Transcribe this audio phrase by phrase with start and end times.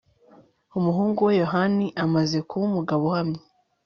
[0.77, 3.41] umuhungu we yohani amaze kuba umugabo uhamye